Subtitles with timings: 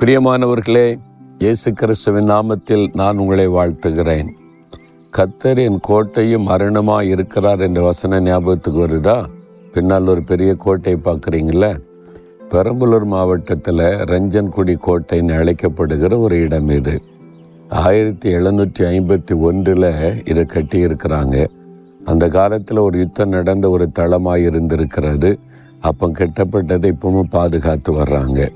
[0.00, 0.98] பிரியமானவர்களே
[1.38, 4.28] இயேசு கிறிஸ்துவின் நாமத்தில் நான் உங்களை வாழ்த்துகிறேன்.
[5.16, 9.26] கத்தர் என் கோட்டையும் மரணமாக இருக்கிறார் என்ற வசன ஞாபகத்துக்கு வருதா?
[9.72, 11.80] பின்னால் ஒரு பெரிய கோட்டை பார்க்குறீங்கள
[12.50, 17.02] பெரம்பலூர் மாவட்டத்தில் ரஞ்சன்குடி கோட்டைன்னு அழைக்கப்படுகிற ஒரு இடம் இது.
[17.68, 21.46] ஆயிரத்தி எழுநூற்றி ஐம்பத்தி ஒன்றில் இதை கட்டியிருக்கிறாங்க.
[22.04, 25.38] அந்த காலத்தில் ஒரு யுத்தம் நடந்த ஒரு தளமாக இருந்திருக்கிறது.
[25.80, 28.52] அப்போ கட்டப்பட்டதை இப்பவும் பாதுகாத்து வர்றாங்க.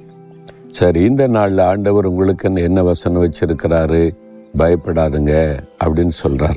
[0.77, 4.17] சரி இந்த நாளில் ஆண்டவர் உங்களுக்கு என்ன வசனம் வச்சிருக்கிறாரு?
[4.59, 6.57] பயப்படாதுங்க அப்படின்னு சொல்கிறார்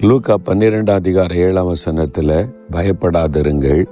[0.00, 3.84] லூக்கா பன்னிரெண்டாம் அதிகார ஏழாம் வசனத்தில் பயப்படாதிருங்கள்.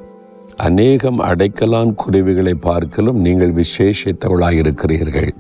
[0.57, 5.35] அநேகம் அடைக்கலான் குருவிகளை பார்க்கலும் நீங்கள் விசேஷித்தவளாக இருக்கிறீர்கள்.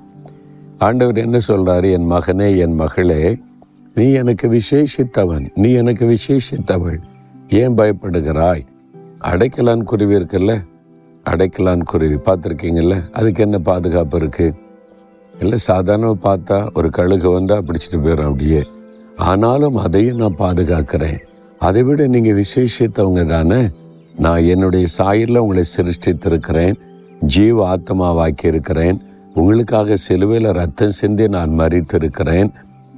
[0.78, 3.38] ஆண்டவர் என்ன சொல்கிறாரு என் மகனே என் மகளே
[3.94, 6.98] நீ எனக்கு விசேஷித்தவன் நீ எனக்கு விசேஷித்தவள்.
[7.48, 8.66] ஏன் பயப்படுகிறாய்?
[9.20, 10.64] அடைக்கலான் குருவி இருக்குல்ல?
[11.24, 13.10] அடைக்கலான் குருவி பார்த்துருக்கீங்கல்ல?
[13.10, 14.54] அதுக்கு என்ன பாதுகாப்பு இருக்குது
[15.40, 18.66] இல்லை சாதாரணமாக பார்த்தா ஒரு கழுகு வந்தால் பிடிச்சிட்டு போயிடும் அப்படியே.
[19.16, 21.18] ஆனாலும் அதையும் நான் பாதுகாக்கிறேன்.
[21.58, 23.70] அதை விட நீங்கள் விசேஷித்தவங்க தானே?
[24.16, 26.76] நான் என்னுடைய சாயலில் உங்களை சிருஷ்டித்திருக்கிறேன்.
[27.20, 29.02] ஜீவ ஆத்மாவாக்கி இருக்கிறேன்.
[29.34, 32.50] உங்களுக்காக சிலுவையில் ரத்தம் சிந்தி நான் மறித்திருக்கிறேன்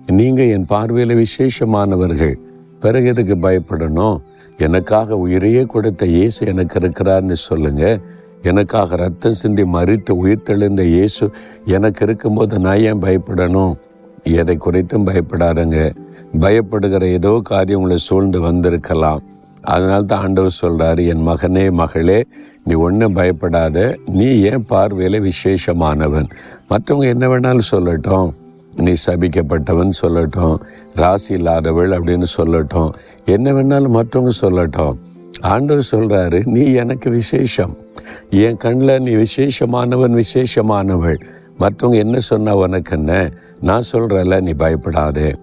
[0.07, 2.35] நீங்கள் என் பார்வையில் விசேஷமானவர்கள்.
[2.81, 4.17] பிறகு எதுக்கு பயப்படணும்?
[4.59, 8.01] எனக்காக உயிரையே கொடுத்த இயேசு எனக்கு இருக்கிறார்னு சொல்லுங்க.
[8.43, 11.31] எனக்காக ரத்தம் சிந்தி மறித்து உயிர்த்தெழுந்த இயேசு
[11.65, 13.75] எனக்கு இருக்கும்போது நான் ஏன் பயப்படணும்?
[14.23, 15.93] எதை குறித்தும் பயப்படாதுங்க.
[16.41, 19.23] பயப்படுகிற ஏதோ காரியம் உங்களை சூழ்ந்து வந்திருக்கலாம்.
[19.63, 22.25] அதனால தான் ஆண்டவர் சொல்கிறாரு என் மகனே மகளே
[22.65, 23.97] நீ ஒன்றும் பயப்படாத.
[24.07, 26.29] நீ ஏன் பார்வையில் விசேஷமானவன்?
[26.71, 28.33] மற்றவங்க என்ன வேணாலும் சொல்லட்டும்.
[28.77, 30.61] நீ சபிக்கப்பட்டவன் சொல்லட்டும்.
[30.95, 32.95] ராசி இல்லாதவள் அப்படின்னு சொல்லட்டும்.
[33.25, 34.97] என்ன வேணாலும் மற்றவங்க சொல்லட்டும்.
[35.41, 37.77] ஆண்டவர் சொல்கிறாரு நீ எனக்கு விசேஷம்.
[38.31, 41.21] என் கண்ணில் நீ விசேஷமானவன் விசேஷமானவள்.
[41.61, 43.31] மற்றவங்க என்ன சொன்னால் உனக்கு என்ன?
[43.61, 45.35] நான் சொல்றேன்ல நீ பயப்படாதே.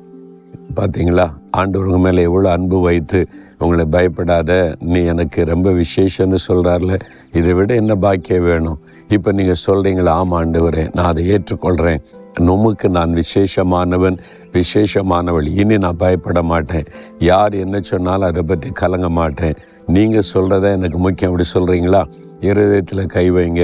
[0.75, 4.75] பார்த்தீங்களா ஆண்டவருங்க மேலே எவ்வளோ அன்பு வைத்து உங்களை பயப்படாத.
[4.79, 7.00] நீ எனக்கு ரொம்ப விசேஷம்னு சொல்கிறார்ல
[7.31, 8.79] இதை விட என்ன பாக்கியம் வேணும்?
[9.09, 12.01] இப்போ நீங்கள் சொல்கிறீங்களா ஆமாம் ஆண்டவரே நான் அதை ஏற்றுக்கொள்கிறேன்
[12.39, 14.17] நுமுக்கு நான் விசேஷமானவன்
[14.53, 15.47] விசேஷமானவள்.
[15.62, 16.88] இனி நான் பயப்பட மாட்டேன்.
[17.19, 19.56] யார் என்ன சொன்னாலும் அதை பற்றி கலங்க மாட்டேன்.
[19.88, 21.31] நீங்கள் சொல்கிறத எனக்கு முக்கியம்.
[21.31, 22.01] அப்படி சொல்கிறீங்களா
[22.39, 23.63] இருதயத்தில் கை வைங்க.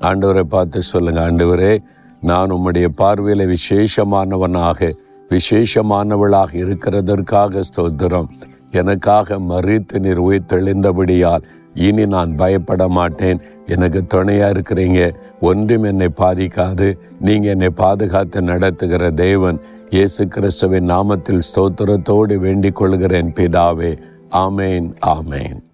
[0.00, 1.72] ஆண்டவரை பார்த்து சொல்லுங்கள் ஆண்டவரே
[2.20, 4.90] நான் உம்முடைய பார்வையில் விசேஷமானவனாக
[5.30, 8.28] விசேஷமானவளாக இருக்கிறதற்காக ஸ்தோத்திரம்.
[8.70, 10.22] எனக்காக மறித்து நீர்
[10.52, 11.44] தெளிந்தபடியால்
[11.74, 13.40] இனி நான் பயப்பட மாட்டேன்.
[13.66, 15.00] எனக்கு துணையாக இருக்கிறீங்க.
[15.40, 16.88] ஒன்றும் என்னை பாதிக்காது.
[17.20, 19.58] நீங்கள் என்னை பாதுகாத்து நடத்துகிற தேவன்.
[19.90, 23.98] இயேசு கிறிஸ்துவின் நாமத்தில் ஸ்தோத்திரத்தோடு வேண்டிக் கொள்கிறேன் பிதாவே.
[24.30, 25.67] ஆமேன் ஆமேன்.